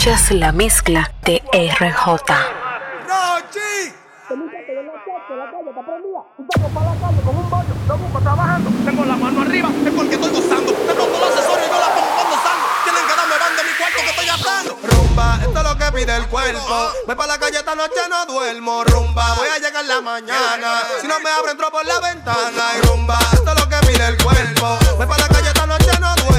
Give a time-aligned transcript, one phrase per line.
[0.00, 2.16] Escuchas la mezcla de RJ.
[3.04, 3.92] ¡Rochi!
[4.30, 4.48] Un
[6.46, 8.70] poco para la calle con un baño, lo busco trabajando.
[8.82, 10.72] Tengo la mano arriba, es porque estoy gozando.
[10.72, 12.66] De pronto los asesores yo la pongo cuando salgo.
[12.84, 14.78] Tienen que darme van de mi cuarto que estoy hablando.
[14.84, 16.92] Rumba, esto es lo que pide el cuerpo.
[17.06, 18.84] Voy para la calle esta noche, no duermo.
[18.84, 20.80] Rumba, voy a llegar la mañana.
[21.02, 22.72] Si no me abren, entro por la ventana.
[22.78, 24.78] Y rumba, esto es lo que pide el cuerpo.
[24.96, 26.29] Voy para la calle esta noche, no duermo.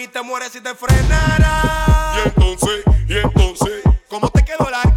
[0.00, 1.62] mí te mueres si te frenara.
[2.16, 4.89] Y entonces, y entonces, ¿cómo te quedó la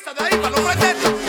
[0.00, 1.19] vista de ahí para los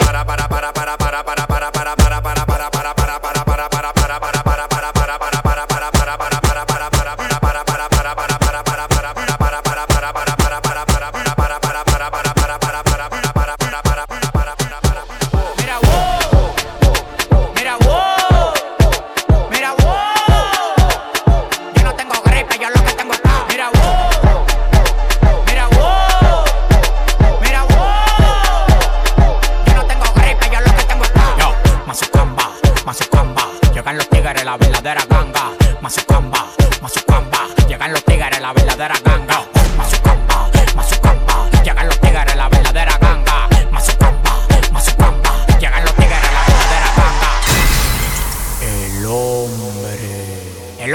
[32.86, 33.48] Mazucamba.
[33.74, 35.52] Llegan los tigres, la verdadera ganga.
[35.82, 36.41] más Mazucamba.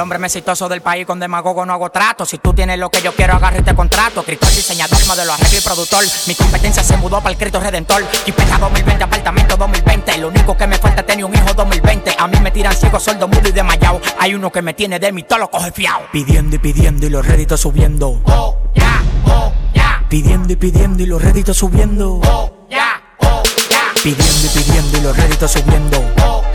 [0.07, 2.25] hombre más exitoso del país con demagogo no hago trato.
[2.25, 4.21] Si tú tienes lo que yo quiero, agarre este contrato.
[4.21, 6.05] Escritor, diseñador, modelo, arreglo y productor.
[6.29, 8.05] Mi competencia se mudó para el Cristo Redentor.
[8.25, 10.19] Quipeta 2020, apartamento 2020.
[10.19, 12.15] Lo único que me falta es un hijo 2020.
[12.19, 14.01] A mí me tiran ciego, soldo, mudo y desmayado.
[14.21, 16.03] Hay uno que me tiene de mí, todo lo coge fiao.
[16.13, 18.23] Pidiendo y pidiendo y los réditos subiendo.
[18.27, 19.03] Oh, ya, yeah,
[19.35, 19.83] oh, ya.
[19.83, 20.07] Yeah.
[20.09, 22.21] Pidiendo y pidiendo y los réditos subiendo.
[22.23, 23.93] Oh, ya, yeah, oh, ya.
[24.01, 26.15] Pidiendo y pidiendo y los réditos subiendo.
[26.23, 26.46] Oh,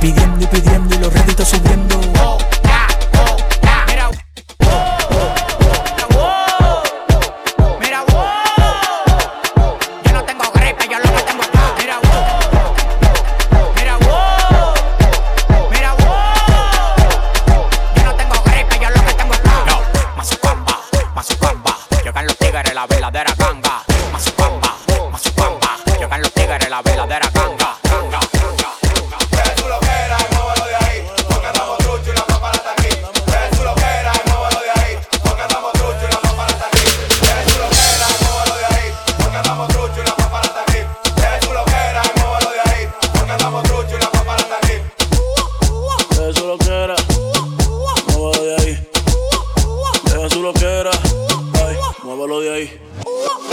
[0.00, 2.37] Pidiendo y pidiendo y los réditos subiendo.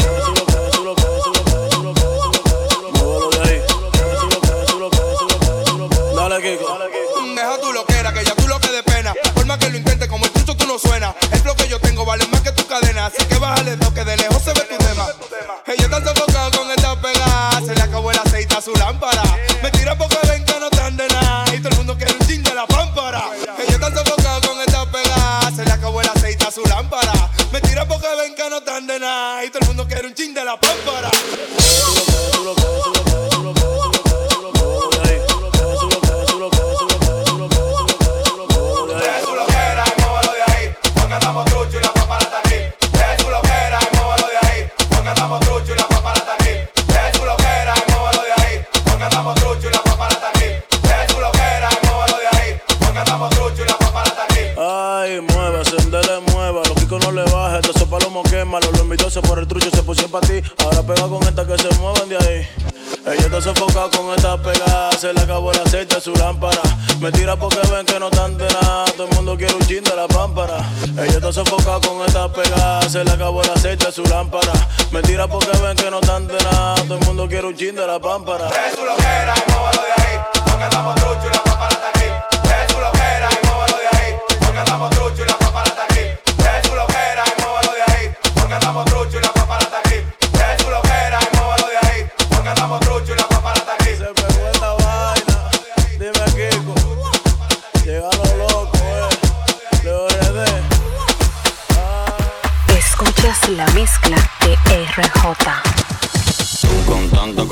[0.08, 0.45] Oh.
[65.96, 66.62] de su lámpara.
[67.00, 68.86] Me tira porque ven que no tan de nada.
[68.98, 70.58] Todo el mundo quiere un chin de la pámpara.
[70.98, 72.82] Ella está sofocada con esta pegada.
[72.90, 74.52] Se le acabó el aceite de su lámpara.
[74.92, 76.76] Me tira porque ven que no tan de nada.
[76.76, 78.50] Todo el mundo quiere un chin de la pámpara.
[78.50, 80.20] Es su loquera, de ahí.
[80.46, 81.45] Porque estamos truchos
[103.50, 105.46] La mezcla de RJ.
[106.88, 107.48] Con tanto,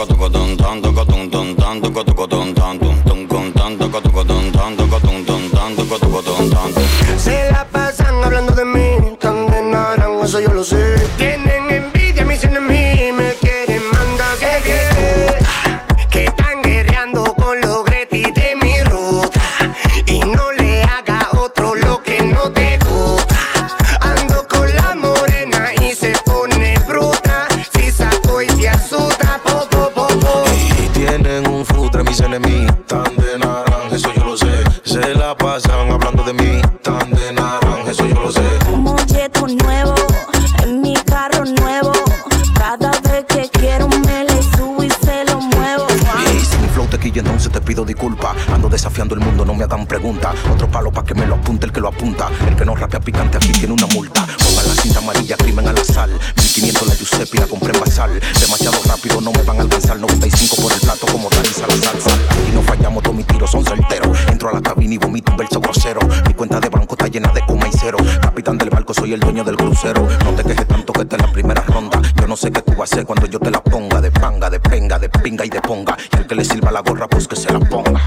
[59.03, 62.51] rápido no me van a alcanzar 95 por el plato como organiza la salsa Aquí
[62.53, 65.59] no fallamos, todos mis tiros son certeros Entro a la cabina y vomito un verso
[65.59, 69.13] grosero Mi cuenta de banco está llena de coma y cero Capitán del barco, soy
[69.13, 72.27] el dueño del crucero No te quejes tanto que esta es la primera ronda Yo
[72.27, 74.59] no sé qué tú vas a hacer cuando yo te la ponga De panga, de
[74.59, 77.35] penga, de pinga y de ponga Y al que le sirva la gorra pues que
[77.35, 78.01] se la ponga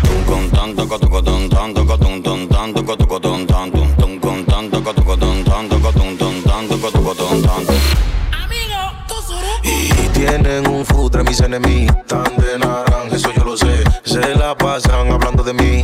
[8.33, 8.77] Amigo,
[9.63, 10.76] y tienen un
[11.37, 13.85] mis enemigos están de naranja, eso yo lo sé.
[14.05, 15.83] Se la pasan hablando de mí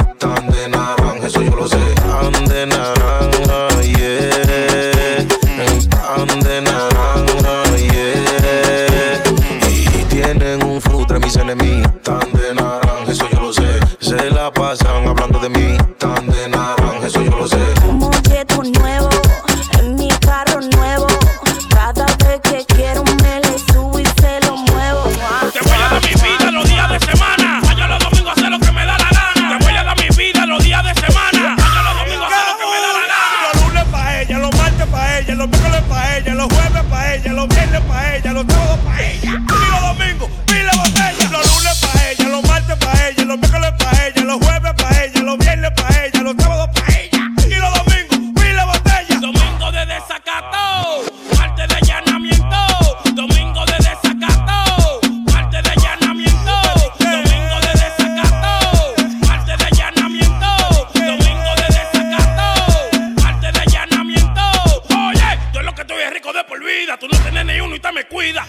[35.93, 39.71] para ella, los jueves para ella, los viernes para ella, los sábados para ella, y
[39.71, 40.31] los domingos
[66.83, 68.45] Tú no tienes ni uno y te me cuida.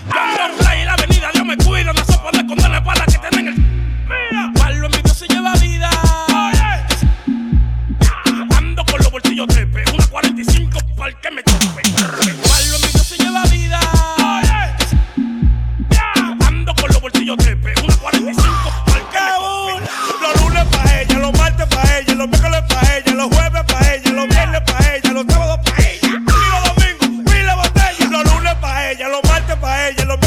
[29.23, 30.19] parte para ella, lo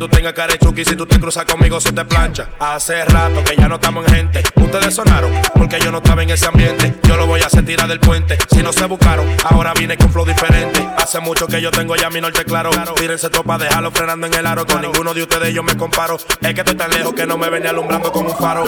[0.00, 2.48] tú tengas carechuki si tú te cruzas conmigo se te plancha.
[2.58, 4.42] Hace rato que ya no estamos en gente.
[4.54, 6.94] Ustedes sonaron porque yo no estaba en ese ambiente.
[7.02, 8.38] Yo lo voy a hacer tirar del puente.
[8.50, 10.88] Si no se buscaron, ahora vine con flow diferente.
[10.96, 12.70] Hace mucho que yo tengo ya mi norte claro.
[12.96, 14.66] Tírense topa, déjalo frenando en el aro.
[14.66, 16.16] Con ninguno de ustedes yo me comparo.
[16.16, 18.64] Es que estoy tan lejos que no me venía alumbrando como un faro.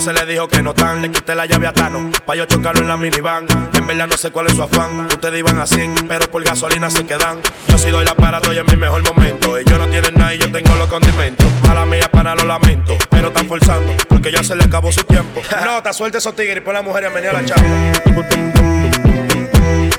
[0.00, 2.46] A se les dijo que no están, le quité la llave a Tano, pa' yo
[2.46, 3.46] chocarlo en la minivan.
[3.74, 6.88] En verdad no sé cuál es su afán, ustedes iban a 100, pero por gasolina
[6.88, 7.38] se quedan.
[7.68, 9.58] Yo sí doy la para, estoy en mi mejor momento.
[9.58, 11.46] Ellos no tienen nada y yo tengo los condimentos.
[11.68, 15.04] A la mía para lo lamento, pero están forzando, porque ya se le acabó su
[15.04, 15.42] tiempo.
[15.66, 17.62] Nota, suelta esos tigres y pon la mujer y venir a la chava.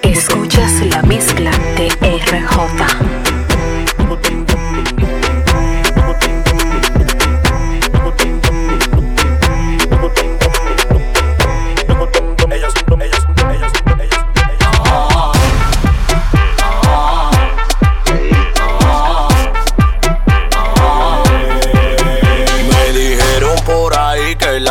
[0.01, 3.11] Escuchas la mezcla de RJ.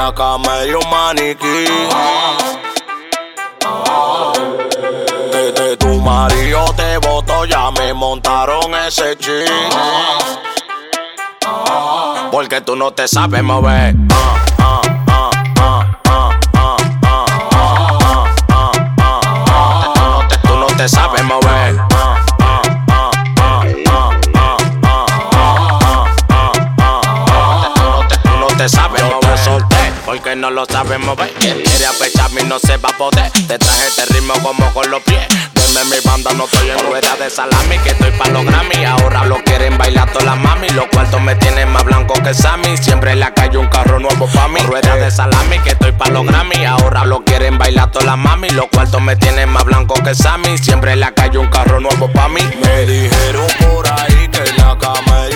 [0.01, 1.67] La un maniquí.
[5.31, 9.47] Desde tu marido te votó, ya me montaron ese ching.
[12.33, 13.95] Porque tú no te sabes mover.
[30.37, 31.33] No lo sabes mover.
[31.35, 33.31] Quien quiere apecharme no se va a poder.
[33.33, 35.27] Te traje este ritmo como con los pies.
[35.55, 37.79] Deme mi banda, no estoy en rueda de salami.
[37.79, 38.85] Que estoy pa' los Grammy.
[38.85, 40.69] Ahora lo quieren bailar todas las mami.
[40.71, 42.77] Los cuartos me tienen más blanco que Sammy.
[42.77, 44.61] Siempre en la calle un carro nuevo pa' mí.
[44.61, 46.65] Rueda de salami, que estoy pa' los Grammy.
[46.65, 48.51] Ahora lo quieren bailar todas las mami.
[48.51, 50.59] Los cuartos me tienen más blanco que Sammy.
[50.59, 52.43] Siempre en la calle un carro nuevo pa' mí.
[52.63, 55.27] Me dijeron por ahí que la cama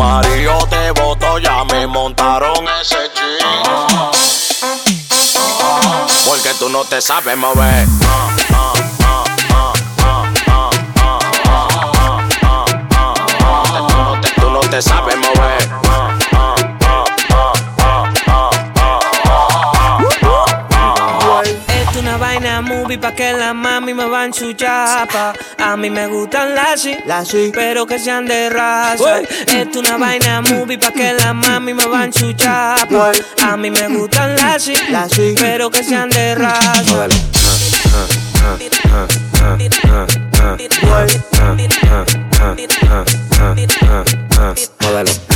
[0.00, 4.10] marido te voto, ya me montaron ese chico.
[6.26, 7.86] Porque tú no te sabes mover.
[14.36, 15.79] Tú no te sabes mover.
[23.20, 25.34] Que la mami me van su chapa.
[25.58, 26.80] A mí me gustan las
[27.28, 29.20] sí, pero que sean de raza.
[29.20, 33.12] Es una vaina movie pa' que la mami me van su chapa.
[33.42, 36.82] A mí me gustan las sí, pero que sean de raza.
[36.90, 37.14] Modelo.
[43.56, 45.29] Dime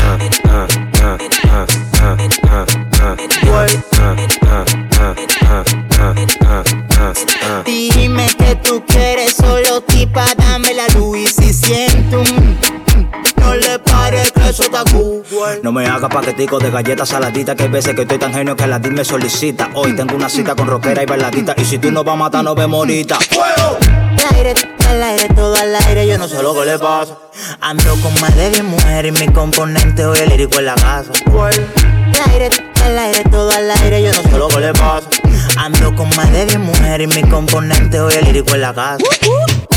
[16.05, 18.93] haga paquetico de galletas saladitas Que hay veces que estoy tan genio que la DIL
[18.93, 22.15] me solicita Hoy tengo una cita con rockera y bailadita Y si tú no vas
[22.15, 24.55] a matar, nos vemos ahorita Al aire,
[24.89, 27.19] al aire, todo al aire, yo no sé lo que le pasa.
[27.61, 31.11] Ando con más de 10 mujeres y mi componente hoy el lírico en la casa.
[31.27, 32.51] Al aire,
[32.85, 35.09] al aire, todo al aire, yo no sé lo que le pasa.
[35.57, 38.99] Ando con más de 10 mujeres y mi componente hoy el lírico en la casa.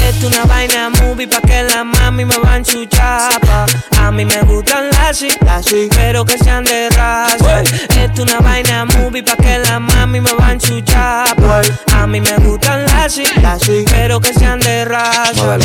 [0.03, 3.65] Es una vaina movie pa' que la mami me van su chapa.
[3.99, 7.61] A mí me gustan las sí, pero que sean de raza.
[7.61, 11.61] Es una vaina movie pa' que la mami me van su chapa.
[11.93, 15.57] A mí me gustan las sí, pero que sean de raza.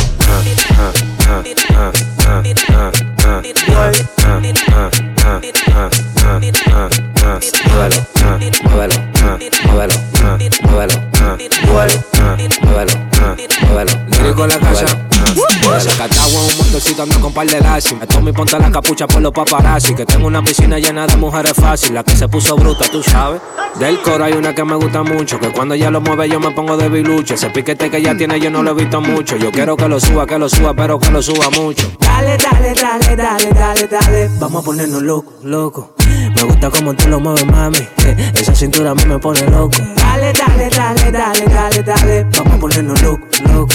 [17.00, 17.94] Ando con par de lazi.
[17.94, 19.94] Me tomo y ponte la capucha por los paparazzi.
[19.94, 21.94] Que tengo una piscina llena de mujeres fácil.
[21.94, 23.40] La que se puso bruta, tú sabes.
[23.78, 25.38] Del coro hay una que me gusta mucho.
[25.40, 27.34] Que cuando ella lo mueve yo me pongo de bilucho.
[27.34, 29.36] Ese piquete que ella tiene yo no lo he visto mucho.
[29.36, 31.90] Yo quiero que lo suba, que lo suba, pero que lo suba mucho.
[31.98, 34.30] Dale, dale, dale, dale, dale, dale.
[34.38, 35.94] Vamos a ponernos loco, loco.
[36.34, 37.78] Me gusta como tú lo mueves, mami.
[37.78, 39.76] Eh, Esa cintura a mí me pone loco.
[39.96, 42.24] Dale, dale, dale, dale, dale, dale.
[42.36, 43.74] Vamos a ponernos loco, loco.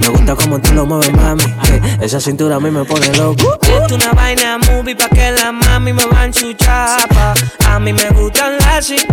[0.00, 1.42] Me gusta como tú lo mueves, mami.
[1.42, 3.58] Eh, Esa cintura a mí me pone loco.
[3.62, 7.34] Esto una vaina movie pa' que la mami me van su chapa.
[7.66, 9.06] A mí me gustan las sí,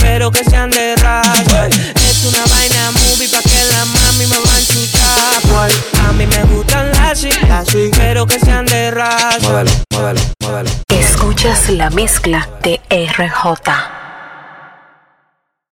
[0.00, 1.66] pero que sean de raza.
[1.68, 5.68] Es una vaina movie pa' que la mami me van su chapa.
[6.08, 7.30] A mí me gustan las sí,
[7.96, 9.64] pero que sean de raza.
[10.88, 13.99] Escuchas la mezcla de RJ.